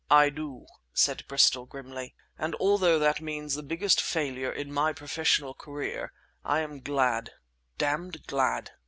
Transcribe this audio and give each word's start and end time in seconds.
"I 0.09 0.31
do!" 0.31 0.65
said 0.93 1.27
Bristol 1.27 1.67
grimly, 1.67 2.15
"and 2.35 2.55
although 2.55 2.97
that 2.97 3.21
means 3.21 3.53
the 3.53 3.61
biggest 3.61 4.01
failure 4.01 4.51
in 4.51 4.73
my 4.73 4.93
professional 4.93 5.53
career, 5.53 6.11
I 6.43 6.61
am 6.61 6.79
glad—damned 6.81 8.25
glad!" 8.25 8.71